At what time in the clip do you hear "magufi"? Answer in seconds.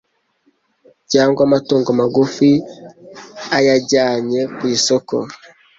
1.99-2.49